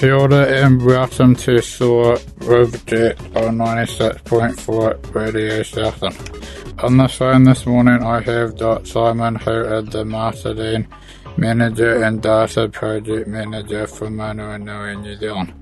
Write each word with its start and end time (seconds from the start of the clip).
Ora 0.00 0.46
and 0.46 0.80
welcome 0.86 1.34
to 1.34 1.60
SOAR 1.60 2.18
Riverjet 2.38 3.18
on 3.34 3.56
96.4 3.58 5.12
Radio 5.12 5.62
Southland. 5.64 6.16
On 6.84 6.96
the 6.96 7.08
phone 7.08 7.42
this 7.42 7.66
morning 7.66 8.04
I 8.04 8.20
have 8.20 8.56
Dot 8.56 8.86
Simon 8.86 9.34
who 9.34 9.64
is 9.64 9.88
the 9.88 10.04
marketing 10.04 10.86
manager 11.36 12.04
and 12.04 12.22
data 12.22 12.68
project 12.68 13.26
manager 13.26 13.88
for 13.88 14.06
Manawanui 14.06 15.02
New 15.02 15.16
Zealand. 15.16 15.52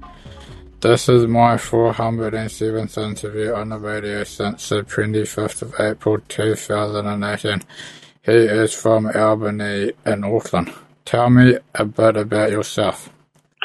This 0.80 1.09
is 1.09 1.26
my 1.26 1.54
407th 1.54 3.02
interview 3.02 3.54
on 3.54 3.70
the 3.70 3.78
radio 3.78 4.23
since 4.24 4.68
the 4.68 4.82
25th 4.82 5.62
of 5.62 5.80
April 5.80 6.18
2018. 6.28 7.62
He 8.23 8.32
is 8.32 8.74
from 8.74 9.06
Albany 9.06 9.92
in 10.04 10.24
Auckland. 10.24 10.74
Tell 11.06 11.30
me 11.30 11.56
a 11.74 11.87
bit 11.87 12.18
about 12.18 12.50
yourself. 12.50 13.09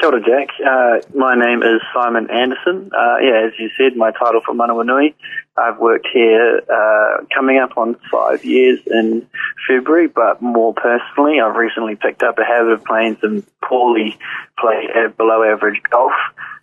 Kia 0.02 0.10
ora, 0.10 0.20
Jack. 0.20 0.48
Uh, 0.58 1.16
my 1.16 1.36
name 1.36 1.62
is 1.62 1.80
Simon 1.94 2.28
Anderson. 2.28 2.90
Uh, 2.92 3.18
yeah, 3.22 3.46
as 3.46 3.52
you 3.56 3.70
said, 3.78 3.96
my 3.96 4.10
title 4.10 4.40
for 4.44 4.52
Manawanui. 4.52 5.14
I've 5.56 5.78
worked 5.78 6.08
here 6.12 6.60
uh, 6.68 7.24
coming 7.32 7.58
up 7.58 7.78
on 7.78 7.96
five 8.10 8.44
years 8.44 8.80
in 8.86 9.28
February, 9.68 10.08
but 10.08 10.42
more 10.42 10.74
personally, 10.74 11.38
I've 11.40 11.54
recently 11.54 11.94
picked 11.94 12.24
up 12.24 12.36
a 12.38 12.44
habit 12.44 12.72
of 12.72 12.84
playing 12.84 13.18
some 13.20 13.46
poorly 13.62 14.18
played 14.58 15.16
below 15.16 15.44
average 15.44 15.80
golf 15.88 16.12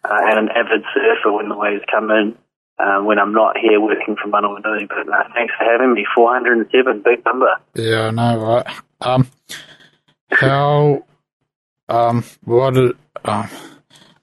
uh, 0.03 0.19
and 0.21 0.39
an 0.39 0.49
avid 0.49 0.83
surfer 0.93 1.31
when 1.31 1.47
the 1.47 1.57
waves 1.57 1.83
come 1.89 2.11
in. 2.11 2.37
Um, 2.77 3.05
when 3.05 3.19
I'm 3.19 3.33
not 3.33 3.57
here 3.57 3.79
working 3.79 4.17
for 4.21 4.29
Manawanui, 4.29 4.89
but 4.89 5.07
uh, 5.13 5.23
thanks 5.33 5.53
for 5.57 5.63
having 5.63 5.93
me. 5.93 6.05
407, 6.13 7.03
big 7.03 7.23
number. 7.25 7.55
Yeah, 7.75 8.07
I 8.07 8.11
know, 8.11 8.37
right? 8.37 8.65
Um, 8.99 9.29
how, 10.29 11.03
um, 11.89 12.23
what, 12.43 12.77
um, 13.25 13.49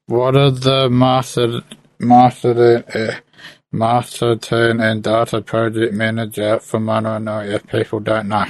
what 0.06 0.36
are 0.36 0.50
the 0.50 0.88
master, 0.90 1.60
master, 1.98 2.84
uh, 2.94 3.20
marketing 3.72 4.80
and 4.80 5.02
data 5.02 5.42
project 5.42 5.92
manager 5.92 6.58
for 6.58 6.80
Manawanui 6.80 7.54
if 7.54 7.66
people 7.66 8.00
don't 8.00 8.28
know? 8.28 8.46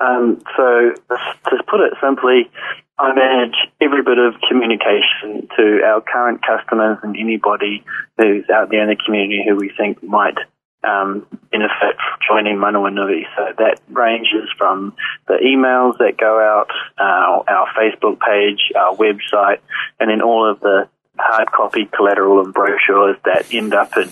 Um, 0.00 0.40
so, 0.56 0.92
to 1.10 1.62
put 1.68 1.80
it 1.80 1.92
simply, 2.00 2.50
I 2.98 3.14
manage 3.14 3.56
every 3.80 4.02
bit 4.02 4.18
of 4.18 4.34
communication 4.48 5.48
to 5.56 5.80
our 5.84 6.00
current 6.00 6.40
customers 6.46 6.98
and 7.02 7.16
anybody 7.16 7.84
who's 8.16 8.44
out 8.48 8.70
there 8.70 8.82
in 8.82 8.88
the 8.88 8.96
community 9.04 9.44
who 9.46 9.56
we 9.56 9.70
think 9.76 10.02
might 10.02 10.38
um, 10.84 11.26
benefit 11.50 11.96
from 11.96 12.18
joining 12.26 12.56
Manawanui. 12.56 13.24
So 13.36 13.52
that 13.58 13.80
ranges 13.88 14.48
from 14.56 14.94
the 15.26 15.34
emails 15.34 15.98
that 15.98 16.16
go 16.16 16.40
out, 16.40 16.70
uh, 16.98 17.42
our 17.48 17.68
Facebook 17.78 18.18
page, 18.20 18.72
our 18.76 18.94
website, 18.96 19.58
and 19.98 20.10
then 20.10 20.22
all 20.22 20.50
of 20.50 20.60
the 20.60 20.88
hard 21.18 21.50
copy 21.52 21.86
collateral 21.86 22.42
and 22.42 22.54
brochures 22.54 23.16
that 23.24 23.52
end 23.52 23.74
up 23.74 23.96
in 23.96 24.08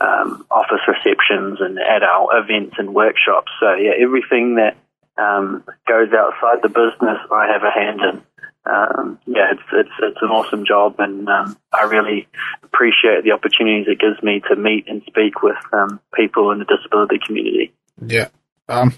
um, 0.00 0.44
office 0.50 0.80
receptions 0.86 1.60
and 1.60 1.78
at 1.78 2.02
our 2.02 2.38
events 2.38 2.76
and 2.78 2.94
workshops. 2.94 3.50
So 3.60 3.74
yeah, 3.74 3.92
everything 3.98 4.56
that 4.56 4.76
um, 5.18 5.64
goes 5.86 6.12
outside 6.12 6.62
the 6.62 6.68
business, 6.68 7.18
I 7.30 7.48
have 7.52 7.62
a 7.62 7.70
hand 7.70 8.00
in. 8.00 8.22
Um, 8.64 9.18
yeah, 9.26 9.52
it's, 9.52 9.62
it's 9.72 9.90
it's 10.00 10.22
an 10.22 10.28
awesome 10.28 10.64
job, 10.64 10.96
and 10.98 11.28
um, 11.28 11.56
I 11.72 11.82
really 11.84 12.28
appreciate 12.62 13.24
the 13.24 13.32
opportunities 13.32 13.86
it 13.88 13.98
gives 13.98 14.22
me 14.22 14.40
to 14.48 14.56
meet 14.56 14.86
and 14.88 15.02
speak 15.06 15.42
with 15.42 15.56
um, 15.72 16.00
people 16.14 16.52
in 16.52 16.60
the 16.60 16.64
disability 16.64 17.18
community. 17.26 17.72
Yeah. 18.06 18.28
Um, 18.68 18.94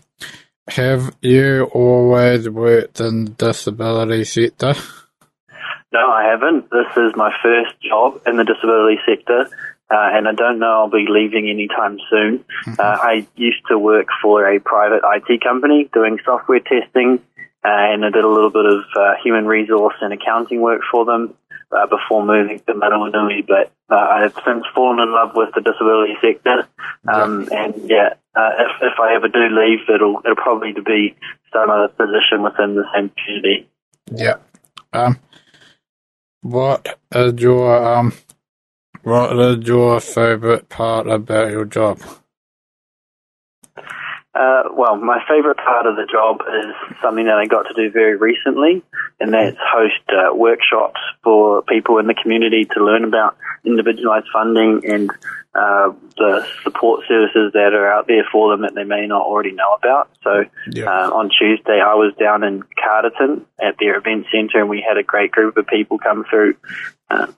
have 0.69 1.17
you 1.21 1.65
always 1.73 2.49
worked 2.49 3.01
in 3.01 3.25
the 3.25 3.31
disability 3.31 4.25
sector? 4.25 4.75
No, 5.93 6.11
I 6.11 6.25
haven't. 6.31 6.71
This 6.71 6.91
is 6.97 7.13
my 7.15 7.33
first 7.43 7.81
job 7.81 8.21
in 8.27 8.37
the 8.37 8.45
disability 8.45 8.99
sector. 9.07 9.49
Uh, 9.91 10.11
and 10.17 10.27
I 10.27 10.33
don't 10.33 10.59
know 10.59 10.67
I'll 10.67 10.91
be 10.91 11.07
leaving 11.09 11.49
anytime 11.49 11.99
soon. 12.11 12.45
Mm-hmm. 12.67 12.75
Uh, 12.79 12.83
I 12.83 13.27
used 13.37 13.63
to 13.69 13.79
work 13.79 14.09
for 14.23 14.49
a 14.49 14.59
private 14.59 15.03
IT 15.05 15.43
company 15.43 15.89
doing 15.93 16.19
software 16.25 16.61
testing, 16.61 17.21
and 17.65 18.05
I 18.05 18.11
did 18.11 18.25
a 18.25 18.29
little 18.29 18.51
bit 18.51 18.67
of 18.67 18.85
uh, 18.97 19.15
human 19.23 19.47
resource 19.47 19.95
and 20.01 20.13
accounting 20.13 20.61
work 20.61 20.83
for 20.91 21.05
them 21.05 21.35
uh, 21.73 21.87
before 21.87 22.25
moving 22.25 22.61
to 22.61 22.75
Manawanui. 22.75 23.47
But 23.47 23.73
uh, 23.91 23.97
I 23.97 24.23
have 24.23 24.35
since 24.45 24.65
fallen 24.75 25.01
in 25.01 25.13
love 25.13 25.33
with 25.35 25.55
the 25.55 25.61
disability 25.61 26.15
sector, 26.21 26.69
um, 27.13 27.49
yeah. 27.51 27.65
and 27.65 27.91
yeah, 27.91 28.09
if, 28.37 28.73
if 28.83 29.01
I 29.01 29.15
ever 29.17 29.29
do 29.29 29.49
leave, 29.51 29.81
it'll 29.93 30.21
it'll 30.25 30.37
probably 30.37 30.73
be 30.73 31.17
some 31.53 31.71
other 31.71 31.89
position 31.89 32.43
within 32.43 32.75
the 32.75 32.85
same 32.95 33.11
community. 33.11 33.69
Yeah. 34.11 34.37
Um. 34.93 35.19
What 36.43 36.99
is 37.11 37.41
your 37.41 37.83
um 37.83 38.13
what 39.03 39.39
is 39.39 39.67
your 39.67 40.01
favourite 40.01 40.69
part 40.69 41.07
about 41.07 41.51
your 41.51 41.65
job? 41.65 42.01
Uh, 44.35 44.65
well, 44.73 44.97
my 44.97 45.23
favourite 45.29 45.57
part 45.59 45.87
of 45.87 45.95
the 45.95 46.07
job 46.11 46.41
is 46.43 46.99
something 47.01 47.27
that 47.27 47.39
I 47.39 47.47
got 47.47 47.63
to 47.69 47.75
do 47.75 47.91
very 47.91 48.17
recently, 48.17 48.83
and 49.21 49.33
that's 49.33 49.57
host 49.61 50.03
uh, 50.09 50.35
workshops 50.35 51.01
for 51.23 51.63
people 51.63 51.99
in 51.99 52.09
the 52.09 52.15
community 52.15 52.65
to 52.75 52.85
learn 52.85 53.05
about 53.05 53.37
individualised 53.65 54.27
funding 54.33 54.83
and 54.85 55.11
uh, 55.55 55.93
the 56.17 56.45
support 56.65 57.05
services 57.07 57.53
that 57.53 57.75
are 57.75 57.93
out 57.93 58.09
there 58.09 58.27
for 58.33 58.51
them 58.51 58.63
that 58.63 58.75
they 58.75 58.83
may 58.83 59.07
not 59.07 59.23
already 59.23 59.53
know 59.53 59.75
about. 59.79 60.11
So 60.25 60.45
yeah. 60.69 60.87
Uh, 60.87 61.11
on 61.11 61.31
Tuesday, 61.31 61.81
I 61.81 61.95
was 61.95 62.13
down 62.19 62.43
in 62.43 62.65
Carterton 62.83 63.47
at 63.63 63.77
their 63.79 63.97
event 63.97 64.27
centre, 64.33 64.59
and 64.59 64.69
we 64.69 64.85
had 64.87 64.99
a 64.99 65.05
great 65.05 65.31
group 65.31 65.57
of 65.57 65.69
people 65.69 65.99
come 65.99 66.25
through 66.29 66.57
uh, 67.09 67.29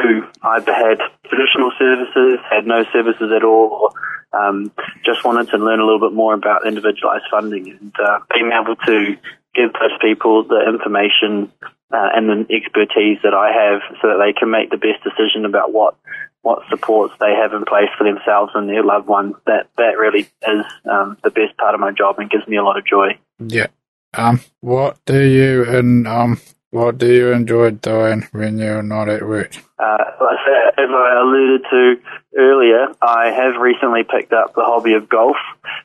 who 0.00 0.22
either 0.42 0.72
had 0.72 1.00
traditional 1.28 1.72
services, 1.78 2.38
had 2.48 2.64
no 2.64 2.84
services 2.92 3.32
at 3.34 3.42
all, 3.42 3.68
or 3.72 3.90
um, 4.32 4.72
just 5.04 5.24
wanted 5.24 5.50
to 5.50 5.58
learn 5.58 5.80
a 5.80 5.84
little 5.84 6.00
bit 6.00 6.14
more 6.14 6.34
about 6.34 6.66
individualized 6.66 7.24
funding 7.30 7.70
and 7.70 7.92
uh, 8.02 8.20
being 8.32 8.50
able 8.52 8.76
to 8.76 9.16
give 9.54 9.72
those 9.74 9.98
people 10.00 10.44
the 10.44 10.64
information 10.68 11.52
uh, 11.92 12.08
and 12.14 12.28
the 12.28 12.54
expertise 12.54 13.18
that 13.22 13.34
I 13.34 13.52
have 13.52 13.82
so 14.00 14.08
that 14.08 14.24
they 14.24 14.32
can 14.32 14.50
make 14.50 14.70
the 14.70 14.78
best 14.78 15.04
decision 15.04 15.44
about 15.44 15.72
what 15.72 15.96
what 16.40 16.62
supports 16.70 17.14
they 17.20 17.34
have 17.34 17.52
in 17.52 17.64
place 17.64 17.90
for 17.96 18.02
themselves 18.04 18.50
and 18.54 18.68
their 18.68 18.82
loved 18.82 19.06
ones. 19.06 19.34
That 19.46 19.68
that 19.76 19.98
really 19.98 20.20
is 20.20 20.64
um, 20.90 21.18
the 21.22 21.30
best 21.30 21.56
part 21.58 21.74
of 21.74 21.80
my 21.80 21.92
job 21.92 22.18
and 22.18 22.30
gives 22.30 22.48
me 22.48 22.56
a 22.56 22.64
lot 22.64 22.78
of 22.78 22.86
joy. 22.86 23.18
Yeah. 23.38 23.66
Um, 24.14 24.40
what 24.60 24.98
do 25.04 25.20
you 25.22 25.64
and 25.64 26.06
um, 26.08 26.40
what 26.70 26.98
do 26.98 27.12
you 27.12 27.32
enjoy 27.32 27.70
doing 27.72 28.26
when 28.32 28.58
you're 28.58 28.82
not 28.82 29.08
at 29.08 29.22
work? 29.26 29.54
Uh, 29.78 30.04
as 30.78 30.88
I 30.88 31.20
alluded 31.20 31.62
to 31.70 31.94
earlier, 32.36 32.88
I 33.00 33.30
have 33.30 33.60
recently 33.60 34.02
picked 34.04 34.32
up 34.32 34.54
the 34.54 34.62
hobby 34.64 34.94
of 34.94 35.08
golf. 35.08 35.36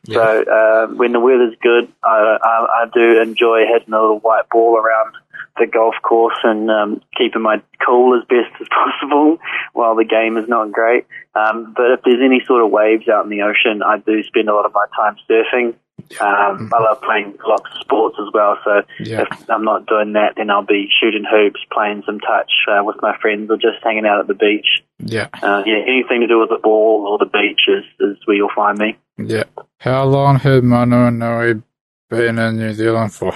Yeah. 0.06 0.16
So 0.16 0.44
uh, 0.44 0.88
when 0.88 1.12
the 1.12 1.20
weather's 1.20 1.56
good, 1.62 1.92
I, 2.04 2.38
I, 2.42 2.84
I, 2.84 2.86
do 2.94 3.22
enjoy 3.22 3.66
hitting 3.66 3.94
a 3.94 4.02
little 4.02 4.20
white 4.20 4.50
ball 4.50 4.78
around 4.78 5.16
the 5.58 5.68
golf 5.68 5.96
course 6.02 6.38
and 6.44 6.70
um, 6.70 7.02
keeping 7.18 7.42
my 7.42 7.62
cool 7.86 8.18
as 8.18 8.26
best 8.28 8.62
as 8.62 8.68
possible 9.02 9.38
while 9.74 9.96
the 9.96 10.06
game 10.06 10.38
is 10.38 10.48
not 10.48 10.72
great. 10.72 11.06
Um, 11.36 11.74
but 11.76 11.92
if 11.92 12.02
there's 12.04 12.22
any 12.24 12.42
sort 12.46 12.64
of 12.64 12.72
waves 12.72 13.08
out 13.08 13.26
in 13.26 13.30
the 13.30 13.42
ocean, 13.42 13.82
I 13.84 13.98
do 13.98 14.24
spend 14.24 14.50
a 14.50 14.56
lot 14.56 14.66
of 14.66 14.74
my 14.74 14.86
time 14.96 15.18
surfing. 15.30 15.76
Um, 16.22 16.72
I 16.74 16.82
love 16.82 17.02
playing 17.02 17.38
lots 17.46 17.66
of 17.74 17.82
sports 17.82 18.18
as 18.20 18.32
well. 18.34 18.58
So 18.64 18.82
yeah. 19.00 19.24
if 19.24 19.50
I'm 19.50 19.64
not 19.64 19.88
doing 19.88 20.14
that, 20.14 20.34
then 20.38 20.50
I'll 20.50 20.66
be 20.66 20.90
shooting 21.00 21.26
hoops, 21.30 21.60
playing 21.72 22.04
some 22.06 22.20
touch 22.20 22.52
uh, 22.72 22.84
with 22.84 22.98
my 23.02 23.18
friends, 23.18 23.50
or 23.50 23.58
just 23.58 23.84
hanging 23.84 24.06
out 24.06 24.20
at 24.20 24.28
the 24.28 24.34
beach. 24.34 24.84
Yeah. 25.00 25.28
Uh, 25.34 25.64
yeah. 25.66 25.80
Anything 25.86 26.22
to 26.22 26.28
do 26.28 26.40
with 26.40 26.50
the 26.50 26.60
ball 26.62 27.08
or 27.08 27.18
the 27.18 27.26
beach 27.26 27.62
is, 27.68 27.84
is 28.00 28.18
where 28.26 28.38
you'll 28.38 28.50
find 28.56 28.78
me. 28.78 28.98
Yeah. 29.18 29.44
How 29.80 30.06
long 30.06 30.40
has 30.40 30.62
Manawanui 30.62 31.64
been 32.10 32.40
in 32.40 32.58
New 32.58 32.74
Zealand 32.74 33.14
for? 33.14 33.34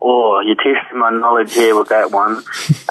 Oh, 0.00 0.40
you're 0.40 0.56
testing 0.56 0.98
my 0.98 1.10
knowledge 1.10 1.54
here 1.54 1.78
with 1.78 1.88
that 1.88 2.10
one. 2.10 2.42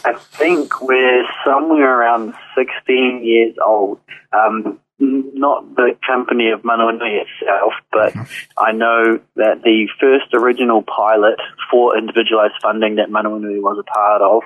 I 0.04 0.13
think 0.13 0.81
we're 0.81 1.25
somewhere 1.46 2.00
around 2.00 2.34
16 2.56 3.24
years 3.24 3.56
old. 3.63 4.00
Um, 4.31 4.80
not 5.00 5.75
the 5.75 5.98
company 6.07 6.50
of 6.52 6.62
Manawanui 6.62 7.24
itself, 7.24 7.74
but 7.92 8.13
I 8.57 8.72
know 8.72 9.19
that 9.36 9.62
the 9.63 9.88
first 10.00 10.34
original 10.34 10.84
pilot 10.84 11.40
for 11.69 11.98
individualized 11.98 12.56
funding 12.62 12.96
that 12.96 13.10
Manawanui 13.10 13.62
was 13.62 13.78
a 13.80 13.84
part 13.84 14.22
of 14.22 14.44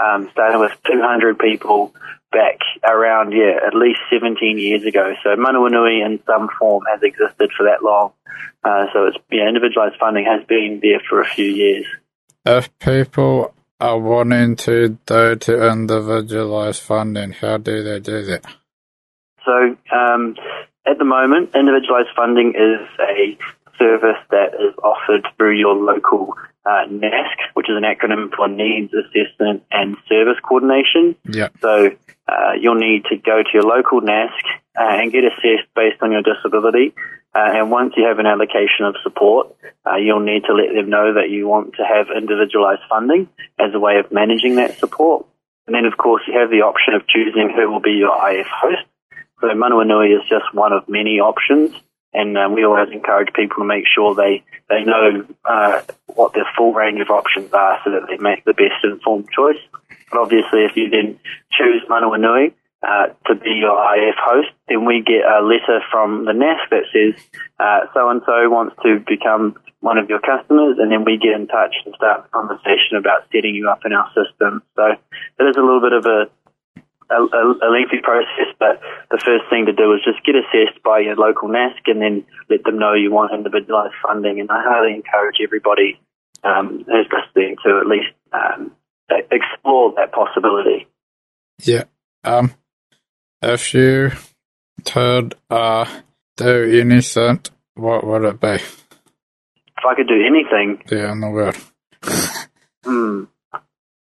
um, 0.00 0.28
started 0.32 0.58
with 0.58 0.72
200 0.86 1.38
people 1.38 1.94
back 2.32 2.58
around, 2.88 3.32
yeah, 3.32 3.58
at 3.66 3.74
least 3.74 3.98
17 4.10 4.58
years 4.58 4.84
ago. 4.84 5.14
So 5.22 5.30
Manawanui 5.30 6.04
in 6.04 6.20
some 6.26 6.48
form 6.58 6.84
has 6.90 7.02
existed 7.02 7.50
for 7.56 7.64
that 7.64 7.82
long. 7.82 8.12
Uh, 8.62 8.86
so 8.92 9.06
it's, 9.06 9.16
yeah, 9.30 9.48
individualized 9.48 9.96
funding 9.98 10.24
has 10.26 10.46
been 10.46 10.80
there 10.82 11.00
for 11.08 11.20
a 11.20 11.26
few 11.26 11.50
years. 11.50 11.86
If 12.44 12.70
people 12.78 13.54
are 13.80 13.98
wanting 13.98 14.56
to 14.56 14.98
do 15.06 15.36
to 15.36 15.70
individualized 15.70 16.82
funding, 16.82 17.32
how 17.32 17.56
do 17.56 17.82
they 17.82 17.98
do 17.98 18.22
that? 18.26 18.44
So 19.44 19.76
um, 19.92 20.36
at 20.86 20.98
the 20.98 21.04
moment, 21.04 21.54
individualized 21.54 22.10
funding 22.14 22.54
is 22.54 22.86
a 23.00 23.38
service 23.80 24.20
that 24.30 24.54
is 24.54 24.76
offered 24.84 25.26
through 25.36 25.58
your 25.58 25.74
local 25.74 26.36
uh, 26.66 26.84
NASC, 26.88 27.36
which 27.54 27.68
is 27.68 27.76
an 27.76 27.84
acronym 27.84 28.30
for 28.36 28.46
Needs 28.46 28.92
Assessment 28.92 29.64
and 29.72 29.96
Service 30.08 30.38
Coordination. 30.46 31.16
Yeah. 31.24 31.48
So 31.60 31.90
uh, 32.28 32.52
you'll 32.60 32.78
need 32.78 33.04
to 33.06 33.16
go 33.16 33.42
to 33.42 33.50
your 33.52 33.62
local 33.62 34.02
NASC 34.02 34.44
uh, 34.78 35.00
and 35.00 35.10
get 35.10 35.24
assessed 35.24 35.72
based 35.74 36.02
on 36.02 36.12
your 36.12 36.22
disability. 36.22 36.94
Uh, 37.34 37.56
and 37.56 37.70
once 37.70 37.94
you 37.96 38.04
have 38.06 38.18
an 38.18 38.26
allocation 38.26 38.84
of 38.84 38.96
support, 39.02 39.54
uh, 39.86 39.96
you'll 39.96 40.20
need 40.20 40.44
to 40.44 40.52
let 40.52 40.74
them 40.74 40.90
know 40.90 41.14
that 41.14 41.30
you 41.30 41.48
want 41.48 41.74
to 41.76 41.82
have 41.82 42.08
individualized 42.14 42.82
funding 42.90 43.28
as 43.58 43.72
a 43.72 43.78
way 43.78 43.98
of 43.98 44.12
managing 44.12 44.56
that 44.56 44.78
support. 44.78 45.26
And 45.66 45.74
then, 45.74 45.84
of 45.86 45.96
course, 45.96 46.22
you 46.26 46.38
have 46.38 46.50
the 46.50 46.62
option 46.62 46.94
of 46.94 47.06
choosing 47.06 47.50
who 47.54 47.70
will 47.70 47.80
be 47.80 47.92
your 47.92 48.12
IF 48.30 48.46
host. 48.46 48.82
So 49.40 49.46
Manawanui 49.46 50.14
is 50.14 50.28
just 50.28 50.52
one 50.52 50.72
of 50.72 50.88
many 50.88 51.20
options 51.20 51.72
and 52.12 52.36
um, 52.36 52.54
we 52.54 52.64
always 52.64 52.90
encourage 52.92 53.32
people 53.34 53.58
to 53.58 53.64
make 53.64 53.84
sure 53.86 54.14
they 54.14 54.42
they 54.68 54.84
know 54.84 55.26
uh, 55.44 55.82
what 56.06 56.32
their 56.32 56.46
full 56.56 56.72
range 56.72 57.00
of 57.00 57.10
options 57.10 57.52
are, 57.52 57.80
so 57.84 57.90
that 57.90 58.06
they 58.08 58.16
make 58.16 58.44
the 58.44 58.54
best 58.54 58.84
informed 58.84 59.28
choice. 59.30 59.60
But 60.10 60.20
obviously, 60.20 60.64
if 60.64 60.76
you 60.76 60.90
then 60.90 61.18
choose 61.52 61.82
Manawanui 61.88 62.52
uh, 62.82 63.06
to 63.26 63.34
be 63.34 63.50
your 63.50 63.78
IF 63.94 64.16
host, 64.18 64.50
then 64.68 64.84
we 64.84 65.02
get 65.02 65.22
a 65.24 65.42
letter 65.44 65.80
from 65.90 66.24
the 66.24 66.32
NASC 66.32 66.70
that 66.70 66.84
says 66.92 67.22
so 67.94 68.08
and 68.08 68.22
so 68.26 68.48
wants 68.48 68.76
to 68.82 69.00
become 69.06 69.56
one 69.80 69.98
of 69.98 70.08
your 70.08 70.20
customers, 70.20 70.76
and 70.78 70.92
then 70.92 71.04
we 71.04 71.16
get 71.16 71.32
in 71.32 71.46
touch 71.46 71.74
and 71.84 71.94
start 71.94 72.24
the 72.24 72.28
conversation 72.28 72.96
about 72.98 73.24
setting 73.32 73.54
you 73.54 73.68
up 73.68 73.80
in 73.84 73.92
our 73.92 74.08
system. 74.12 74.62
So 74.76 74.92
it 74.92 75.44
is 75.44 75.56
a 75.56 75.60
little 75.60 75.80
bit 75.80 75.92
of 75.92 76.04
a 76.04 76.28
a, 77.10 77.66
a, 77.66 77.68
lengthy 77.70 77.98
process, 78.02 78.54
but 78.58 78.80
the 79.10 79.18
first 79.18 79.44
thing 79.50 79.66
to 79.66 79.72
do 79.72 79.92
is 79.94 80.00
just 80.04 80.24
get 80.24 80.34
assessed 80.36 80.82
by 80.82 81.00
your 81.00 81.16
local 81.16 81.48
NASC 81.48 81.86
and 81.86 82.00
then 82.00 82.24
let 82.48 82.64
them 82.64 82.78
know 82.78 82.94
you 82.94 83.10
want 83.10 83.34
individualised 83.34 83.94
funding. 84.02 84.40
And 84.40 84.50
I 84.50 84.62
highly 84.62 84.94
encourage 84.94 85.36
everybody 85.42 86.00
um, 86.44 86.84
who's 86.86 87.08
listening 87.10 87.56
to 87.64 87.80
at 87.80 87.86
least 87.86 88.14
um, 88.32 88.72
explore 89.30 89.92
that 89.96 90.12
possibility. 90.12 90.86
Yeah. 91.62 91.84
Um, 92.24 92.54
if 93.42 93.74
you 93.74 94.12
could 94.84 95.34
uh, 95.50 95.86
do 96.36 96.80
anything, 96.80 97.40
what 97.74 98.06
would 98.06 98.24
it 98.24 98.40
be? 98.40 98.54
If 98.54 99.86
I 99.88 99.94
could 99.94 100.08
do 100.08 100.22
anything? 100.24 100.82
Yeah, 100.90 101.12
in 101.12 101.20
the 101.20 101.30
world. 101.30 101.56
hmm. 102.84 103.24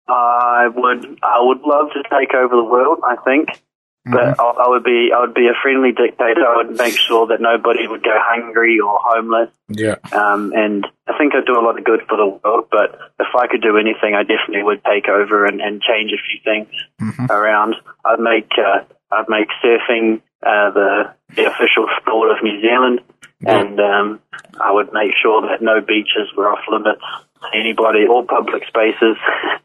I 0.09 0.69
would 0.75 1.19
I 1.23 1.39
would 1.41 1.61
love 1.63 1.89
to 1.95 2.03
take 2.11 2.35
over 2.35 2.57
the 2.57 2.65
world. 2.65 3.01
I 3.05 3.17
think, 3.25 3.49
mm-hmm. 3.49 4.13
but 4.13 4.41
I, 4.41 4.45
I, 4.45 4.69
would 4.69 4.85
be 4.85 5.11
I 5.15 5.21
would 5.21 5.35
be 5.35 5.47
a 5.47 5.55
friendly 5.63 5.93
dictator. 5.93 6.45
I 6.47 6.57
would 6.57 6.77
make 6.77 6.97
sure 6.97 7.27
that 7.29 7.41
nobody 7.41 7.87
would 7.87 8.03
go 8.03 8.17
hungry 8.17 8.79
or 8.81 8.99
homeless. 9.01 9.51
Yeah. 9.69 9.97
Um, 10.13 10.53
and 10.55 10.87
I 11.07 11.17
think 11.19 11.35
I'd 11.35 11.47
do 11.47 11.59
a 11.59 11.65
lot 11.65 11.79
of 11.79 11.85
good 11.85 12.03
for 12.09 12.17
the 12.17 12.27
world. 12.27 12.69
But 12.71 12.99
if 13.21 13.29
I 13.39 13.47
could 13.47 13.63
do 13.63 13.79
anything, 13.79 14.15
I 14.15 14.23
definitely 14.23 14.65
would 14.65 14.83
take 14.85 15.09
over 15.09 15.47
and, 15.47 15.61
and 15.61 15.81
change 15.81 16.13
a 16.13 16.21
few 16.21 16.41
things 16.45 16.69
mm-hmm. 17.01 17.31
around. 17.31 17.77
I'd 18.05 18.21
make 18.21 18.51
uh, 18.59 18.85
I'd 19.13 19.29
make 19.29 19.49
surfing 19.63 20.21
uh, 20.43 20.71
the 20.73 21.15
the 21.37 21.47
official 21.47 21.87
sport 22.01 22.31
of 22.31 22.43
New 22.43 22.61
Zealand, 22.61 23.01
yeah. 23.41 23.61
and 23.61 23.81
um, 23.81 24.21
I 24.61 24.73
would 24.73 24.93
make 24.93 25.13
sure 25.21 25.43
that 25.43 25.63
no 25.63 25.81
beaches 25.81 26.29
were 26.37 26.49
off 26.49 26.65
limits 26.69 27.03
to 27.43 27.59
anybody 27.59 28.07
or 28.09 28.25
public 28.25 28.67
spaces. 28.67 29.17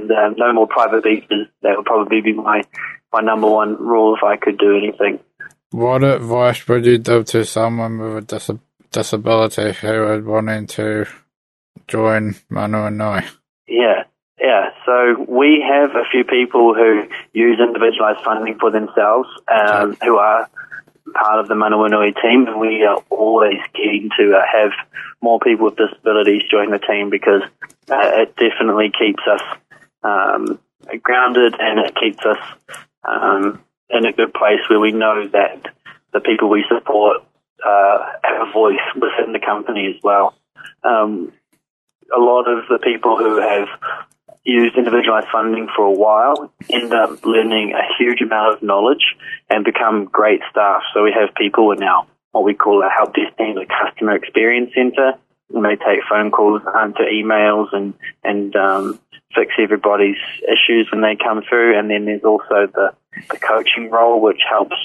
and 0.00 0.10
um, 0.10 0.34
no 0.36 0.52
more 0.52 0.66
private 0.66 1.04
beaches. 1.04 1.48
That 1.62 1.76
would 1.76 1.86
probably 1.86 2.20
be 2.20 2.32
my 2.32 2.62
my 3.12 3.20
number 3.20 3.48
one 3.48 3.76
rule 3.76 4.16
if 4.16 4.22
I 4.22 4.36
could 4.36 4.58
do 4.58 4.76
anything. 4.76 5.20
What 5.70 6.04
advice 6.04 6.66
would 6.68 6.86
you 6.86 6.98
give 6.98 7.26
to 7.26 7.44
someone 7.44 7.98
with 7.98 8.32
a 8.32 8.38
dis- 8.38 8.50
disability 8.90 9.72
who 9.72 10.12
is 10.12 10.24
wanting 10.24 10.66
to 10.68 11.06
join 11.88 12.34
Manawanui? 12.50 13.28
Yeah, 13.66 14.04
yeah. 14.40 14.70
So 14.86 15.24
we 15.28 15.64
have 15.66 15.90
a 15.90 16.04
few 16.10 16.24
people 16.24 16.74
who 16.74 17.08
use 17.32 17.58
individualised 17.58 18.24
funding 18.24 18.58
for 18.58 18.70
themselves, 18.70 19.28
um, 19.48 19.96
who 20.02 20.16
are 20.16 20.48
part 21.14 21.40
of 21.40 21.48
the 21.48 21.54
Manawanui 21.54 22.20
team, 22.20 22.46
and 22.46 22.60
we 22.60 22.84
are 22.84 23.02
always 23.10 23.58
keen 23.74 24.10
to 24.18 24.36
uh, 24.36 24.42
have 24.52 24.72
more 25.22 25.38
people 25.40 25.66
with 25.66 25.76
disabilities 25.76 26.42
join 26.50 26.70
the 26.70 26.78
team 26.78 27.10
because 27.10 27.42
uh, 27.90 28.22
it 28.22 28.36
definitely 28.36 28.90
keeps 28.96 29.22
us 29.30 29.42
um, 30.04 30.58
grounded 31.02 31.54
and 31.58 31.80
it 31.80 31.94
keeps 31.96 32.24
us 32.24 32.38
um, 33.04 33.60
in 33.90 34.06
a 34.06 34.12
good 34.12 34.32
place 34.32 34.60
where 34.68 34.80
we 34.80 34.92
know 34.92 35.26
that 35.28 35.66
the 36.12 36.20
people 36.20 36.48
we 36.48 36.64
support 36.68 37.22
uh, 37.64 38.12
have 38.22 38.48
a 38.48 38.52
voice 38.52 38.78
within 38.94 39.32
the 39.32 39.40
company 39.40 39.92
as 39.94 40.02
well. 40.02 40.34
Um, 40.82 41.32
a 42.14 42.20
lot 42.20 42.46
of 42.46 42.64
the 42.68 42.78
people 42.78 43.16
who 43.16 43.40
have 43.40 43.68
used 44.44 44.76
individualized 44.76 45.28
funding 45.32 45.68
for 45.74 45.84
a 45.84 45.90
while 45.90 46.52
end 46.70 46.92
up 46.92 47.24
learning 47.24 47.72
a 47.72 47.82
huge 47.98 48.20
amount 48.20 48.54
of 48.54 48.62
knowledge 48.62 49.16
and 49.48 49.64
become 49.64 50.04
great 50.04 50.40
staff. 50.50 50.82
So 50.92 51.02
we 51.02 51.12
have 51.12 51.34
people 51.34 51.72
in 51.72 51.82
our 51.82 52.06
what 52.32 52.44
we 52.44 52.52
call 52.52 52.82
a 52.82 52.90
help 52.90 53.14
desk 53.14 53.36
team, 53.38 53.54
the 53.54 53.64
customer 53.64 54.16
experience 54.16 54.72
center, 54.74 55.12
and 55.54 55.64
they 55.64 55.76
take 55.76 56.00
phone 56.10 56.30
calls, 56.32 56.62
answer 56.76 57.04
emails, 57.04 57.72
and 57.72 57.94
and 58.24 58.54
um, 58.56 59.00
fix 59.34 59.54
everybody's 59.58 60.16
issues 60.42 60.88
when 60.90 61.00
they 61.00 61.16
come 61.16 61.42
through. 61.48 61.78
And 61.78 61.90
then 61.90 62.04
there's 62.06 62.24
also 62.24 62.66
the, 62.66 62.94
the 63.30 63.38
coaching 63.38 63.90
role, 63.90 64.20
which 64.20 64.40
helps 64.48 64.76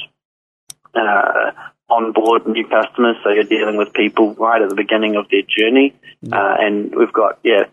uh, 0.96 1.52
onboard 1.90 2.48
new 2.48 2.68
customers. 2.68 3.18
So 3.24 3.30
you're 3.30 3.44
dealing 3.44 3.78
with 3.78 3.94
people 3.94 4.34
right 4.36 4.62
at 4.62 4.70
the 4.70 4.76
beginning 4.76 5.16
of 5.16 5.30
their 5.30 5.44
journey. 5.44 5.96
Uh, 6.32 6.56
and 6.60 6.96
we've 6.96 7.14
got, 7.14 7.40
yeah, 7.44 7.64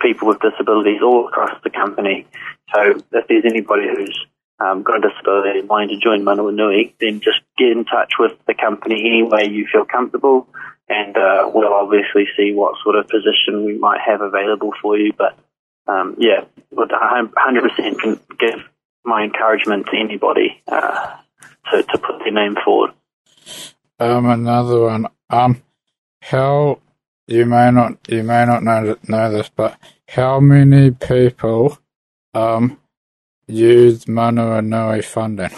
people 0.00 0.28
with 0.28 0.40
disabilities 0.40 1.00
all 1.02 1.26
across 1.26 1.56
the 1.64 1.70
company. 1.70 2.26
So 2.74 2.98
if 3.12 3.26
there's 3.28 3.44
anybody 3.44 3.88
who's 3.88 4.26
um, 4.58 4.82
got 4.82 5.04
a 5.04 5.08
disability 5.08 5.60
and 5.60 5.68
wanting 5.68 5.88
to 5.90 5.98
join 5.98 6.24
Manawanui, 6.24 6.94
then 7.00 7.20
just 7.20 7.40
get 7.58 7.68
in 7.68 7.84
touch 7.84 8.14
with 8.18 8.32
the 8.46 8.54
company 8.54 9.00
any 9.06 9.22
way 9.22 9.48
you 9.48 9.66
feel 9.70 9.84
comfortable. 9.84 10.48
And 10.88 11.16
uh, 11.16 11.50
we'll 11.52 11.72
obviously 11.72 12.26
see 12.36 12.52
what 12.52 12.76
sort 12.82 12.96
of 12.96 13.08
position 13.08 13.64
we 13.64 13.76
might 13.76 14.00
have 14.00 14.20
available 14.20 14.72
for 14.80 14.96
you. 14.96 15.12
But 15.16 15.36
um, 15.86 16.16
yeah, 16.18 16.44
would 16.70 16.90
100% 16.90 17.98
can 17.98 18.20
give 18.38 18.60
my 19.04 19.22
encouragement 19.22 19.86
to 19.86 19.96
anybody 19.96 20.62
uh, 20.66 21.16
to, 21.70 21.82
to 21.82 21.98
put 21.98 22.18
their 22.20 22.32
name 22.32 22.56
forward. 22.64 22.92
Um, 23.98 24.26
another 24.26 24.80
one. 24.80 25.06
Um, 25.30 25.62
how 26.20 26.80
you 27.26 27.46
may 27.46 27.70
not 27.70 27.98
you 28.08 28.22
may 28.22 28.44
not 28.44 28.62
know 28.62 28.96
know 29.08 29.30
this, 29.30 29.50
but 29.54 29.78
how 30.08 30.40
many 30.40 30.90
people 30.90 31.78
um 32.34 32.78
use 33.46 34.04
Manawanui 34.04 35.04
funding? 35.04 35.50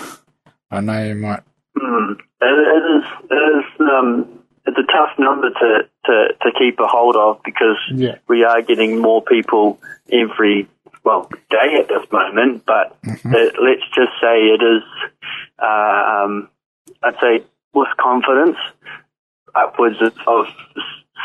I 0.70 0.80
know 0.80 1.04
you 1.04 1.14
might. 1.14 1.42
Mm, 1.76 2.12
it, 2.12 2.22
it 2.40 2.84
is 2.96 3.04
it 3.30 3.34
is 3.34 3.64
um 3.80 4.37
it's 4.68 4.78
a 4.78 4.92
tough 4.92 5.18
number 5.18 5.50
to, 5.50 5.88
to, 6.04 6.28
to 6.42 6.58
keep 6.58 6.78
a 6.78 6.86
hold 6.86 7.16
of 7.16 7.40
because 7.42 7.78
yeah. 7.90 8.16
we 8.28 8.44
are 8.44 8.60
getting 8.62 9.00
more 9.00 9.22
people 9.22 9.80
every 10.12 10.68
well 11.04 11.30
day 11.50 11.78
at 11.80 11.88
this 11.88 12.10
moment. 12.12 12.64
But 12.66 13.00
mm-hmm. 13.02 13.34
it, 13.34 13.54
let's 13.60 13.86
just 13.94 14.12
say 14.20 14.48
it 14.48 14.62
is, 14.62 14.82
uh, 15.58 16.24
um, 16.24 16.50
I'd 17.02 17.14
say 17.20 17.44
with 17.72 17.88
confidence, 17.98 18.58
upwards 19.54 19.96
of 20.02 20.46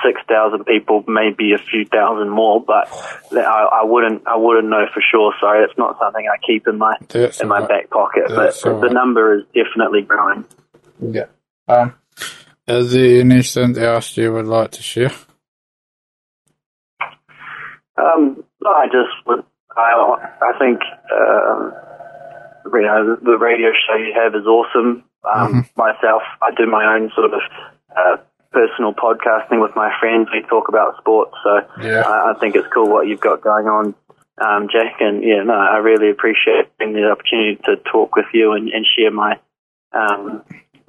six 0.06 0.22
thousand 0.28 0.66
people, 0.66 1.04
maybe 1.08 1.54
a 1.54 1.58
few 1.58 1.86
thousand 1.86 2.30
more, 2.30 2.64
but 2.64 2.90
I, 3.32 3.82
I, 3.82 3.84
wouldn't 3.84 4.26
I 4.26 4.38
wouldn't 4.38 4.70
know 4.70 4.86
for 4.94 5.02
sure. 5.02 5.34
Sorry, 5.40 5.64
it's 5.66 5.78
not 5.78 5.98
something 6.00 6.26
I 6.28 6.38
keep 6.46 6.68
in 6.68 6.78
my 6.78 6.96
That's 7.10 7.42
in 7.42 7.48
my 7.50 7.60
right. 7.60 7.70
back 7.70 7.90
pocket. 7.90 8.24
That's 8.30 8.62
but 8.62 8.80
the 8.80 8.88
right. 8.88 8.94
number 8.94 9.40
is 9.40 9.44
definitely 9.54 10.04
growing. 10.04 10.46
Yeah. 11.02 11.26
Um, 11.68 11.96
is 12.68 12.94
there 12.94 13.22
anything 13.22 13.78
else 13.78 14.16
you 14.18 14.32
would 14.32 14.48
like 14.48 14.72
to 14.72 14.82
share? 14.82 15.12
Um, 17.98 18.44
I 18.66 18.86
just 18.88 19.28
would. 19.28 19.44
I, 19.76 20.32
I 20.42 20.60
think 20.60 20.80
um, 21.12 21.74
you 22.74 22.82
know 22.82 23.18
the 23.22 23.38
radio 23.38 23.72
show 23.72 23.98
you 23.98 24.14
have 24.16 24.36
is 24.36 24.48
awesome. 24.48 25.04
Um, 25.24 25.54
mm-hmm. 25.54 25.60
Myself, 25.76 26.22
I 26.42 26.52
do 26.56 26.66
my 26.66 26.96
own 26.96 27.12
sort 27.16 27.34
of 27.34 27.40
uh, 27.96 28.18
personal 28.52 28.94
podcasting 28.94 29.62
with 29.62 29.76
my 29.76 29.92
friends. 30.00 30.30
We 30.32 30.42
talk 30.48 30.70
about 30.70 30.98
sports, 30.98 31.36
so 31.44 31.62
yeah. 31.82 32.02
I, 32.02 32.32
I 32.32 32.40
think 32.40 32.56
it's 32.56 32.68
cool 32.74 32.88
what 32.88 33.08
you've 33.08 33.20
got 33.20 33.42
going 33.42 33.68
on, 33.68 33.96
um, 34.38 34.70
Jack. 34.72 35.02
And 35.02 35.24
yeah, 35.24 35.44
no, 35.44 35.54
I 35.54 35.78
really 35.78 36.10
appreciate 36.10 36.72
the 36.80 37.10
opportunity 37.12 37.60
to 37.66 37.78
talk 37.92 38.16
with 38.16 38.28
you 38.34 38.54
and, 38.54 38.70
and 38.70 38.86
share 38.98 39.12
my 39.12 39.40
um, 39.92 40.44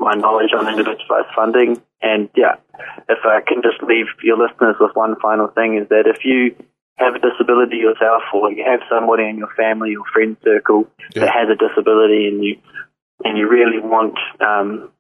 my 0.05 0.15
knowledge 0.15 0.53
on 0.57 0.69
individualized 0.69 1.33
funding. 1.35 1.83
And 2.01 2.29
yeah, 2.37 2.57
if 3.09 3.19
I 3.25 3.41
can 3.41 3.63
just 3.63 3.83
leave 3.83 4.07
your 4.23 4.37
listeners 4.39 4.77
with 4.79 4.95
one 4.95 5.17
final 5.21 5.49
thing 5.49 5.77
is 5.77 5.89
that 5.89 6.05
if 6.07 6.25
you 6.25 6.55
have 6.97 7.15
a 7.15 7.19
disability 7.19 7.79
yourself 7.79 8.23
or 8.33 8.53
you 8.53 8.65
have 8.65 8.81
somebody 8.89 9.25
in 9.25 9.39
your 9.39 9.51
family 9.57 9.97
or 9.97 10.05
friend 10.13 10.37
circle 10.45 10.87
yeah. 11.15 11.25
that 11.25 11.33
has 11.33 11.49
a 11.49 11.57
disability 11.57 12.29
and 12.29 12.45
you 12.45 12.59
and 13.25 13.39
you 13.39 13.49
really 13.49 13.81
want 13.81 14.19
um, 14.41 14.91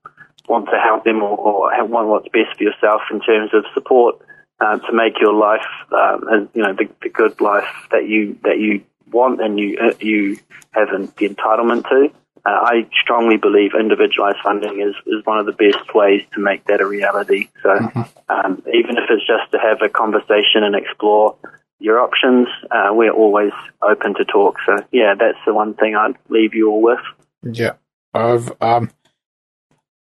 want 0.48 0.66
to 0.66 0.78
help 0.78 1.04
them 1.04 1.22
or, 1.22 1.36
or 1.36 1.86
want 1.86 2.08
what's 2.08 2.28
best 2.28 2.56
for 2.56 2.64
yourself 2.64 3.02
in 3.10 3.20
terms 3.20 3.50
of 3.54 3.64
support 3.74 4.20
uh, 4.60 4.78
to 4.78 4.92
make 4.92 5.20
your 5.20 5.34
life, 5.34 5.66
um, 5.92 6.48
you 6.54 6.62
know, 6.62 6.74
the, 6.74 6.88
the, 7.02 7.08
good 7.08 7.40
life 7.40 7.68
that 7.90 8.08
you 8.08 8.38
that 8.44 8.58
you 8.58 8.82
want 9.10 9.40
and 9.40 9.58
you 9.58 9.78
uh, 9.78 9.92
you 10.00 10.38
have 10.72 10.88
an, 10.90 11.12
the 11.16 11.28
entitlement 11.28 11.88
to. 11.88 12.12
Uh, 12.46 12.50
I 12.50 12.86
strongly 13.00 13.36
believe 13.36 13.72
individualized 13.78 14.38
funding 14.42 14.80
is, 14.80 14.94
is 15.06 15.24
one 15.24 15.38
of 15.38 15.46
the 15.46 15.52
best 15.52 15.94
ways 15.94 16.22
to 16.34 16.40
make 16.40 16.64
that 16.66 16.80
a 16.80 16.86
reality. 16.86 17.48
So 17.62 17.70
mm-hmm. 17.70 18.02
um, 18.28 18.62
even 18.72 18.98
if 18.98 19.04
it's 19.08 19.26
just 19.26 19.50
to 19.52 19.58
have 19.58 19.80
a 19.82 19.88
conversation 19.88 20.62
and 20.62 20.74
explore 20.74 21.36
your 21.78 22.00
options, 22.00 22.48
uh, 22.70 22.90
we're 22.92 23.12
always 23.12 23.52
open 23.82 24.14
to 24.14 24.24
talk. 24.24 24.56
So 24.66 24.76
yeah, 24.92 25.14
that's 25.18 25.38
the 25.46 25.54
one 25.54 25.74
thing 25.74 25.96
I'd 25.96 26.16
leave 26.28 26.54
you 26.54 26.70
all 26.70 26.82
with. 26.82 27.00
Yeah, 27.42 27.74
I've 28.12 28.52
um 28.60 28.90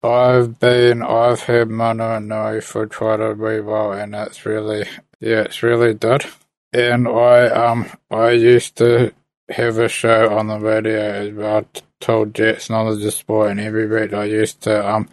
I've 0.03 0.59
been, 0.59 1.01
I've 1.01 1.43
had 1.43 1.69
Mana 1.69 2.19
now 2.19 2.59
for 2.59 2.87
quite 2.87 3.21
a 3.21 3.33
wee 3.33 3.61
while, 3.61 3.93
and 3.93 4.13
it's 4.13 4.45
really, 4.45 4.85
yeah, 5.21 5.43
it's 5.43 5.63
really 5.63 5.93
good. 5.93 6.25
And 6.73 7.07
I, 7.07 7.47
um, 7.47 7.89
I 8.11 8.31
used 8.31 8.75
to 8.77 9.13
have 9.47 9.77
a 9.77 9.87
show 9.87 10.37
on 10.37 10.47
the 10.47 10.59
radio 10.59 11.33
well, 11.33 11.65
told 12.03 12.35
Jets 12.35 12.69
Knowledge 12.69 13.03
of 13.05 13.13
Sport, 13.13 13.51
and 13.51 13.59
every 13.59 13.87
week 13.87 14.13
I 14.13 14.25
used 14.25 14.61
to, 14.61 14.87
um, 14.87 15.09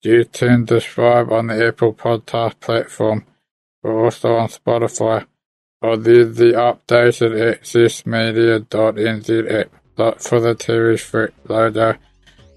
You 0.03 0.25
can 0.25 0.67
subscribe 0.67 1.31
on 1.33 1.49
the 1.49 1.67
Apple 1.67 1.93
Podcast 1.93 2.61
platform. 2.61 3.27
We're 3.83 4.05
also 4.05 4.37
on 4.37 4.49
Spotify. 4.49 5.27
Or 5.85 5.99
the 5.99 6.55
updated 6.57 7.33
accessmedia.nz 7.61 9.53
app. 9.53 9.69
Look 9.99 10.19
for 10.19 10.41
the 10.41 10.55
TV 10.55 10.99
Freak 10.99 11.33
logo. 11.47 11.97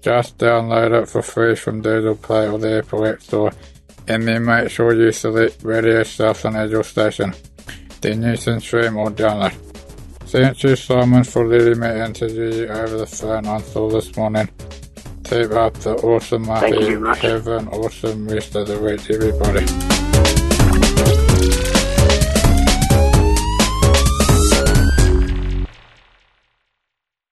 Just 0.00 0.38
download 0.38 1.02
it 1.02 1.10
for 1.10 1.20
free 1.20 1.54
from 1.54 1.82
Google 1.82 2.14
Play 2.14 2.48
or 2.48 2.58
the 2.58 2.78
Apple 2.78 3.04
App 3.06 3.20
Store. 3.20 3.52
And 4.06 4.26
then 4.26 4.46
make 4.46 4.70
sure 4.70 4.94
you 4.94 5.12
select 5.12 5.62
Radio 5.62 6.04
Southland 6.04 6.56
as 6.56 6.70
your 6.70 6.82
station. 6.82 7.34
Then 8.00 8.22
you 8.22 8.38
can 8.38 8.60
stream 8.60 8.96
or 8.96 9.10
download. 9.10 9.52
Thank 10.20 10.62
you, 10.62 10.74
Simon, 10.74 11.22
for 11.22 11.46
letting 11.46 11.80
me 11.80 12.00
interview 12.00 12.62
you 12.62 12.68
over 12.68 12.96
the 12.96 13.06
phone 13.06 13.44
on 13.44 13.62
SOAR 13.62 13.90
this 13.90 14.16
morning. 14.16 14.48
Keep 15.24 15.50
up 15.50 15.74
the 15.74 15.96
awesome. 15.96 16.44
Have 16.44 17.46
an 17.46 17.68
awesome 17.68 18.26
rest 18.26 18.56
of 18.56 18.68
the 18.68 18.78
week, 18.80 19.10
everybody. 19.10 19.97